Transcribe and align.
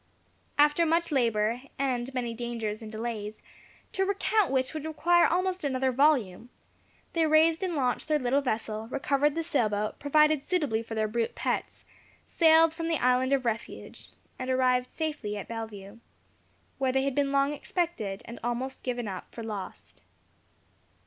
After 0.57 0.83
much 0.83 1.11
labour, 1.11 1.61
and 1.77 2.11
many 2.11 2.33
dangers 2.33 2.81
and 2.81 2.91
delays 2.91 3.43
(to 3.91 4.03
recount 4.03 4.49
which 4.49 4.73
would 4.73 4.83
require 4.83 5.27
almost 5.27 5.63
another 5.63 5.91
volume), 5.91 6.49
they 7.13 7.27
raised 7.27 7.61
and 7.61 7.75
launched 7.75 8.07
their 8.07 8.17
little 8.17 8.41
vessel, 8.41 8.87
recovered 8.87 9.35
the 9.35 9.43
sail 9.43 9.69
boat, 9.69 9.99
provided 9.99 10.43
suitably 10.43 10.81
for 10.81 10.95
their 10.95 11.07
brute 11.07 11.35
pets, 11.35 11.85
sailed 12.25 12.73
from 12.73 12.87
the 12.87 12.97
Island 12.97 13.31
of 13.31 13.45
Refuge 13.45 14.09
and 14.39 14.49
arrived 14.49 14.91
safely 14.91 15.37
at 15.37 15.47
Bellevue, 15.47 15.99
where 16.79 16.91
they 16.91 17.03
had 17.03 17.13
been 17.13 17.31
long 17.31 17.53
expected, 17.53 18.23
and 18.25 18.39
almost 18.43 18.81
given 18.81 19.07
up 19.07 19.31
for 19.31 19.43
lost. 19.43 20.01